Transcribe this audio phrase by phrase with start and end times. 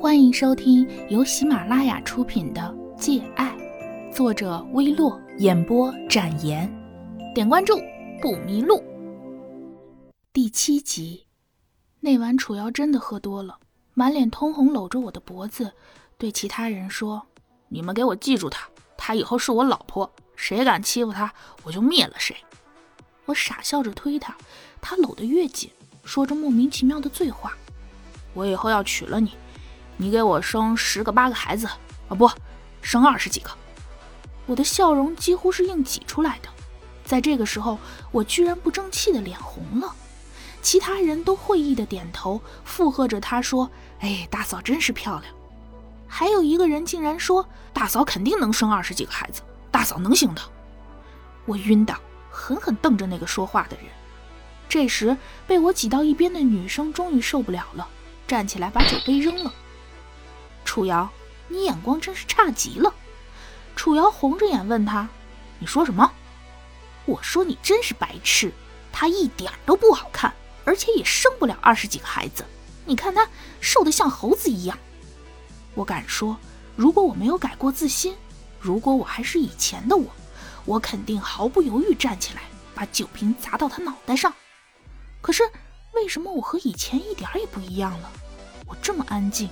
[0.00, 2.60] 欢迎收听由喜马拉雅出品的
[2.96, 3.52] 《借爱》，
[4.14, 6.72] 作者微洛，演播展颜。
[7.34, 7.76] 点关注
[8.22, 8.80] 不迷路。
[10.32, 11.26] 第七集，
[11.98, 13.58] 那晚楚瑶真的喝多了，
[13.92, 15.72] 满脸通红，搂着我的脖子，
[16.16, 17.26] 对其他人说
[17.66, 21.34] ：“你们给我记住她，她以后是我老婆，谁敢欺负她，
[21.64, 22.36] 我就灭了谁。”
[23.26, 24.36] 我傻笑着推她，
[24.80, 25.68] 她搂得越紧，
[26.04, 27.56] 说着莫名其妙的醉话
[28.32, 29.32] ：“我以后要娶了你。”
[30.00, 31.66] 你给我生十个八个孩子
[32.08, 32.30] 啊，不，
[32.80, 33.50] 生二十几个。
[34.46, 36.48] 我的笑容几乎是硬挤出来的。
[37.04, 37.78] 在这个时候，
[38.12, 39.92] 我居然不争气的脸红了。
[40.62, 45.34] 其他人都会意的点头附和着他说：“哎，大嫂真是漂亮。”
[46.06, 50.42] 还有一个人竟然说：“大嫂肯定能生二十几个孩子，大嫂能行的。”
[51.44, 51.98] 我晕倒，
[52.30, 53.86] 狠狠瞪着那个说话的人。
[54.68, 57.88] 这时，被我挤到一边的女生终于受不了了，
[58.26, 59.52] 站起来把酒杯扔了。
[60.68, 61.08] 楚瑶，
[61.48, 62.92] 你眼光真是差极了。
[63.74, 65.08] 楚瑶红着眼问他
[65.58, 66.12] ：“你说什么？”
[67.06, 68.52] 我说：“你真是白痴，
[68.92, 70.30] 他一点都不好看，
[70.66, 72.44] 而且也生不了二十几个孩子。
[72.84, 73.26] 你看他
[73.62, 74.78] 瘦得像猴子一样。”
[75.74, 76.36] 我敢说，
[76.76, 78.14] 如果我没有改过自新，
[78.60, 80.06] 如果我还是以前的我，
[80.66, 82.42] 我肯定毫不犹豫站起来，
[82.74, 84.34] 把酒瓶砸到他脑袋上。
[85.22, 85.42] 可是
[85.94, 88.12] 为什么我和以前一点也不一样了？
[88.66, 89.48] 我这么安静。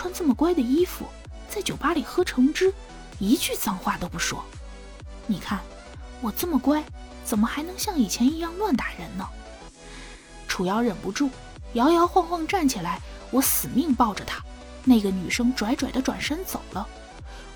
[0.00, 1.04] 穿这么乖的衣服，
[1.46, 2.72] 在酒吧里喝橙汁，
[3.18, 4.42] 一句脏话都不说。
[5.26, 5.60] 你看
[6.22, 6.82] 我这么乖，
[7.22, 9.28] 怎么还能像以前一样乱打人呢？
[10.48, 11.28] 楚瑶忍不住
[11.74, 12.98] 摇摇晃晃站起来，
[13.30, 14.42] 我死命抱着她。
[14.84, 16.88] 那个女生拽拽的转身走了。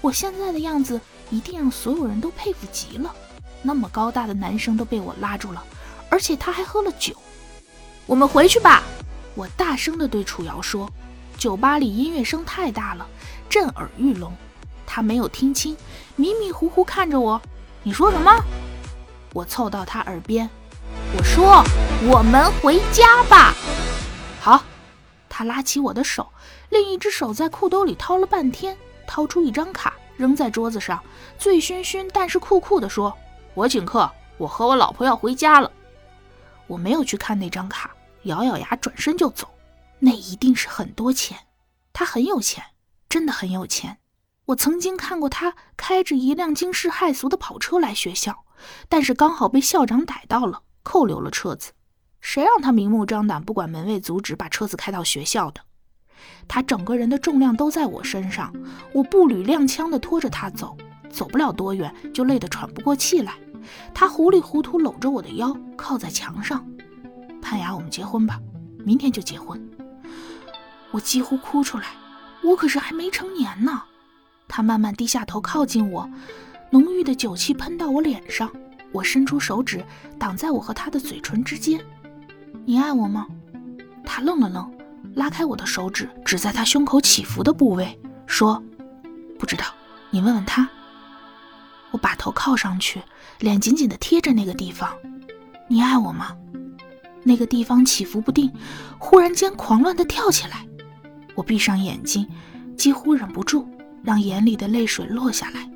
[0.02, 1.00] 我现在的样子
[1.30, 3.16] 一定让所有人都佩服极了。
[3.62, 5.64] 那么高大的男生都被我拉住了，
[6.10, 7.16] 而且他还喝了酒。
[8.04, 8.82] 我们回去吧，
[9.34, 10.86] 我大声的对楚瑶说。
[11.44, 13.06] 酒吧里音乐声太大了，
[13.50, 14.32] 震耳欲聋。
[14.86, 15.76] 他没有听清，
[16.16, 17.38] 迷迷糊糊看着我
[17.84, 18.34] ：“你说什么？”
[19.34, 20.48] 我凑到他耳边
[21.14, 21.62] ：“我说，
[22.10, 23.52] 我们回家吧。”
[24.40, 24.64] 好。
[25.28, 26.26] 他拉起我的手，
[26.70, 28.74] 另一只手在裤兜里掏了半天，
[29.06, 30.98] 掏出一张卡扔在桌子上，
[31.38, 33.14] 醉醺醺但是酷酷地说
[33.52, 35.70] ：“我请客，我和我老婆要回家了。”
[36.66, 37.90] 我没有去看那张卡，
[38.22, 39.46] 咬咬牙转身就走。
[40.00, 41.38] 那一定是很多钱，
[41.92, 42.62] 他很有钱，
[43.08, 43.98] 真的很有钱。
[44.46, 48.44] 我曾经看过他开着一辆惊世骇俗的跑车来学校，
[48.88, 51.72] 但是刚好被校长逮到了，扣留了车子。
[52.20, 55.62] 谁让他明目张胆不管门卫阻止，把车子开到学校的？
[56.46, 58.52] 他整个人的重量都在我身上，
[58.92, 60.76] 我步履踉跄地拖着他走，
[61.10, 63.34] 走不了多远就累得喘不过气来。
[63.94, 66.66] 他糊里糊涂搂着我的腰，靠在墙上。
[67.40, 68.38] 潘雅，我们结婚吧，
[68.84, 69.62] 明天就结婚。
[70.94, 71.86] 我几乎哭出来，
[72.40, 73.82] 我可是还没成年呢。
[74.46, 76.08] 他慢慢低下头靠近我，
[76.70, 78.48] 浓郁的酒气喷到我脸上。
[78.92, 79.84] 我伸出手指
[80.20, 81.84] 挡在我和他的嘴唇之间。
[82.64, 83.26] 你爱我吗？
[84.04, 84.72] 他愣了愣，
[85.16, 88.62] 拉开我的手指，指在他胸口起伏的部位，说
[89.36, 89.64] ：“不知道，
[90.10, 90.68] 你问问他。”
[91.90, 93.02] 我把头靠上去，
[93.40, 94.96] 脸紧紧地贴着那个地方。
[95.66, 96.36] 你爱我吗？
[97.24, 98.52] 那个地方起伏不定，
[98.96, 100.64] 忽然间狂乱地跳起来。
[101.34, 102.28] 我闭上眼睛，
[102.76, 103.68] 几乎忍不住
[104.02, 105.68] 让眼里的泪水落下来。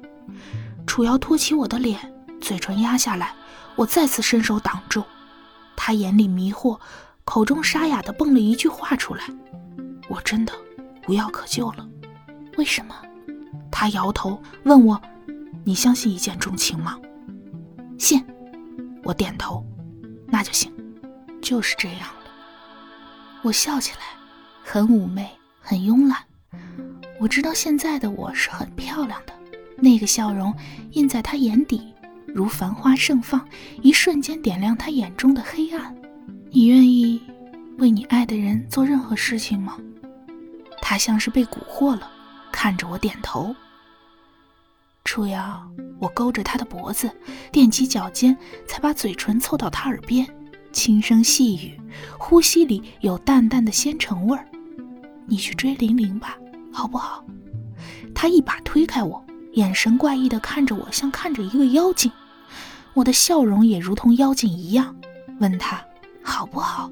[0.87, 1.99] 楚瑶托起我的脸，
[2.41, 3.35] 嘴唇压下来，
[3.77, 5.03] 我再次伸手挡住。
[5.77, 6.79] 他眼里迷惑，
[7.25, 9.25] 口中沙哑的蹦了一句话出来
[10.09, 10.53] ：“我真的
[11.07, 11.89] 无药可救了。”
[12.57, 12.95] 为什么？
[13.71, 15.01] 他摇头问我
[15.65, 16.99] ：“你相信一见钟情吗？”
[17.99, 18.25] 信。
[19.05, 19.65] 我点头。
[20.27, 20.73] 那就行。
[21.41, 22.31] 就是这样了。
[23.43, 24.01] 我笑起来，
[24.65, 25.38] 很妩媚。
[25.69, 26.17] 很慵懒，
[27.21, 29.35] 我知道现在的我是很漂亮的，
[29.77, 30.55] 那个笑容
[30.93, 31.93] 印在他眼底，
[32.27, 33.47] 如繁花盛放，
[33.83, 35.95] 一瞬间点亮他眼中的黑暗。
[36.51, 37.21] 你愿意
[37.77, 39.77] 为你爱的人做任何事情吗？
[40.81, 42.11] 他像是被蛊惑了，
[42.51, 43.55] 看着我点头。
[45.05, 45.71] 楚瑶，
[46.01, 47.11] 我勾着他的脖子，
[47.53, 48.35] 踮起脚尖，
[48.67, 50.27] 才把嘴唇凑到他耳边，
[50.73, 51.79] 轻声细语，
[52.19, 54.49] 呼吸里有淡淡的仙橙味儿。
[55.29, 56.39] 你去追玲玲吧，
[56.73, 57.23] 好不好？
[58.15, 59.23] 他一把推开我，
[59.53, 62.11] 眼神怪异的看着我，像看着一个妖精。
[62.95, 64.97] 我的笑容也如同妖精一样，
[65.39, 65.81] 问他
[66.23, 66.91] 好不好？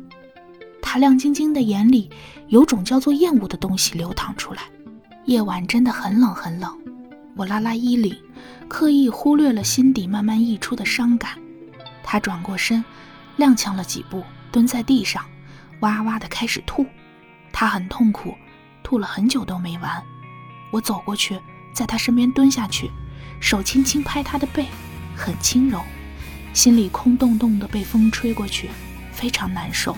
[0.83, 2.11] 他亮晶晶的眼里
[2.49, 4.62] 有种叫做厌恶的东西流淌出来。
[5.25, 6.71] 夜晚真的很冷很冷，
[7.35, 8.15] 我拉拉衣领，
[8.69, 11.31] 刻意忽略了心底慢慢溢出的伤感。
[12.05, 12.85] 他转过身，
[13.37, 14.23] 踉跄了几步，
[14.53, 15.25] 蹲在地上，
[15.81, 16.87] 哇哇的开始吐。
[17.58, 18.37] 他很痛苦，
[18.82, 20.05] 吐了很久都没完。
[20.70, 21.41] 我走过去，
[21.73, 22.91] 在他身边蹲下去，
[23.41, 24.67] 手轻轻拍他的背，
[25.17, 25.81] 很轻柔，
[26.53, 28.69] 心里空洞洞的，被风吹过去，
[29.11, 29.97] 非常难受。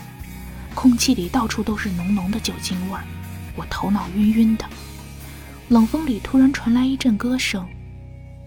[0.73, 3.03] 空气里到处都是浓浓的酒精味儿，
[3.57, 4.65] 我头脑晕晕的。
[5.69, 7.67] 冷风里突然传来一阵歌声，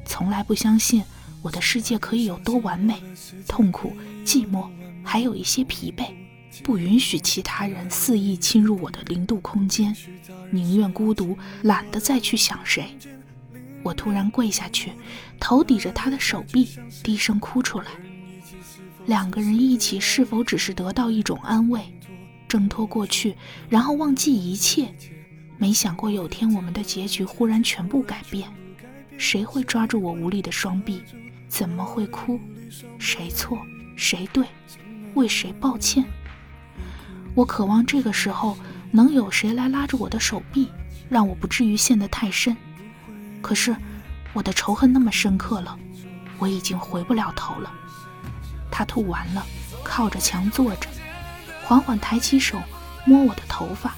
[0.06, 1.04] 从来不相信
[1.42, 3.04] 我的世界可以有多完美，
[3.46, 3.94] 痛苦、
[4.24, 4.70] 寂寞，
[5.04, 6.06] 还有一些疲惫。
[6.64, 9.96] 不允许其他人肆意侵入我的零度空间，
[10.52, 12.98] 宁愿孤独，懒得再去想谁。
[13.84, 14.92] 我突然跪下去，
[15.40, 16.70] 头抵着他的手臂，
[17.04, 17.88] 低声哭出来。
[19.08, 21.82] 两个人一起，是否只是得到一种安慰，
[22.48, 23.36] 挣脱过去，
[23.70, 24.94] 然后忘记一切？
[25.58, 28.48] 没想过有天我们的结局忽然全部改变。
[29.18, 31.02] 谁会抓住我无力的双臂？
[31.48, 32.40] 怎么会哭？
[33.00, 33.58] 谁错？
[33.96, 34.46] 谁对？
[35.16, 36.06] 为谁抱歉？
[37.34, 38.58] 我渴望这个时候
[38.92, 40.70] 能有谁来拉着我的手臂，
[41.10, 42.56] 让我不至于陷得太深。
[43.42, 43.76] 可是
[44.34, 45.78] 我的仇恨那么深刻了，
[46.38, 47.72] 我已经回不了头了。
[48.70, 49.46] 他吐完了，
[49.84, 50.88] 靠着墙坐着，
[51.64, 52.62] 缓缓抬起手
[53.06, 53.96] 摸我的头发，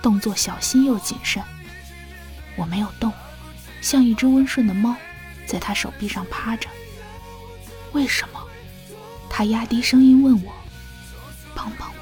[0.00, 1.42] 动作小心又谨慎。
[2.56, 3.12] 我没有动，
[3.80, 4.94] 像一只温顺的猫，
[5.46, 6.68] 在他手臂上趴着。
[7.92, 8.40] 为什么？
[9.28, 10.52] 他压低声音问我
[11.54, 12.01] ：“帮帮我。”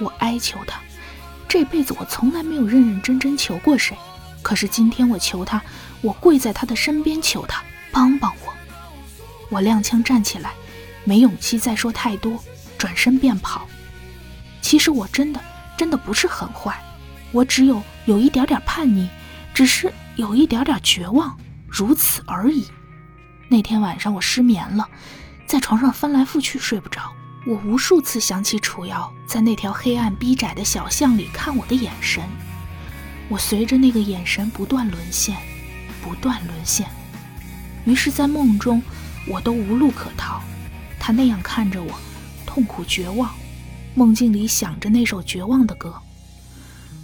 [0.00, 0.80] 我哀求他，
[1.48, 3.96] 这辈子我从来没有认认真真求过谁，
[4.42, 5.62] 可是今天我求他，
[6.00, 7.62] 我跪在他的身边求他
[7.92, 8.52] 帮帮我。
[9.50, 10.52] 我踉跄站起来，
[11.04, 12.42] 没勇气再说太多，
[12.76, 13.68] 转身便跑。
[14.60, 15.40] 其实我真的
[15.76, 16.82] 真的不是很坏，
[17.30, 19.08] 我只有有一点点叛逆，
[19.52, 21.38] 只是有一点点绝望，
[21.68, 22.66] 如此而已。
[23.48, 24.88] 那天晚上我失眠了，
[25.46, 27.12] 在床上翻来覆去睡不着。
[27.46, 32.22] 我无数次想起楚瑶在那条黑暗逼窄的小巷里看我的眼神，
[33.28, 35.36] 我随着那个眼神不断沦陷，
[36.02, 36.88] 不断沦陷。
[37.84, 38.82] 于是，在梦中，
[39.28, 40.42] 我都无路可逃。
[40.98, 41.90] 他那样看着我，
[42.46, 43.30] 痛苦绝望。
[43.94, 45.94] 梦境里想着那首绝望的歌，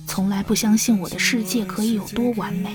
[0.07, 2.71] 从来不相信我的世界可以有多完美。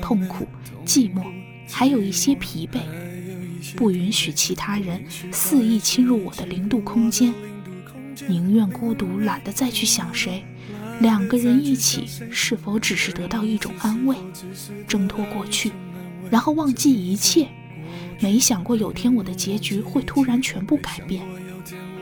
[0.00, 0.48] 痛苦、
[0.86, 1.22] 寂寞，
[1.70, 2.80] 还有一些疲惫。
[3.74, 7.34] 不允许其他人肆意侵入我的零度空间，
[8.28, 10.44] 宁愿孤独，懒得再去想谁。
[11.00, 14.16] 两个人一起，是否只是得到一种安慰，
[14.86, 15.72] 挣脱过去，
[16.30, 17.48] 然后忘记一切？
[18.20, 21.22] 没想过有天我的结局会突然全部改变。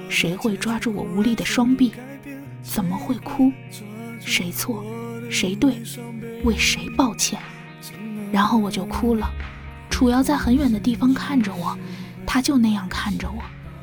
[0.08, 1.92] 谁会抓住我无力的双臂？
[2.62, 3.50] 怎么会哭？
[4.20, 4.84] 谁错？
[5.28, 5.82] 谁对？
[6.44, 7.40] 为谁抱歉？
[8.30, 9.28] 然后我就哭了。
[9.94, 11.78] 楚瑶在很远的地方看着我，
[12.26, 13.40] 他就那样看着我，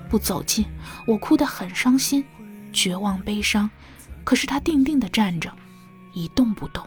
[0.09, 0.65] 不走近。
[1.07, 2.21] 我哭得很伤心，
[2.73, 3.69] 绝望悲伤。
[4.25, 5.49] 可是他定定的站着，
[6.13, 6.85] 一动不动。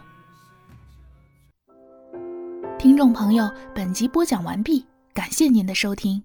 [2.77, 6.21] 听众朋友，本集播讲完毕，感谢您的收听。